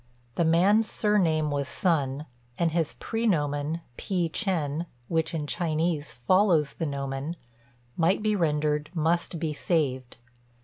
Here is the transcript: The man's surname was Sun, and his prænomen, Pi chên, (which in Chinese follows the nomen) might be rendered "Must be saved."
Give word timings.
The 0.33 0.43
man's 0.45 0.89
surname 0.89 1.51
was 1.51 1.67
Sun, 1.67 2.25
and 2.57 2.71
his 2.71 2.95
prænomen, 2.95 3.81
Pi 3.99 4.31
chên, 4.33 4.87
(which 5.09 5.31
in 5.35 5.45
Chinese 5.45 6.11
follows 6.11 6.73
the 6.73 6.87
nomen) 6.87 7.35
might 7.95 8.23
be 8.23 8.35
rendered 8.35 8.89
"Must 8.95 9.37
be 9.37 9.53
saved." 9.53 10.17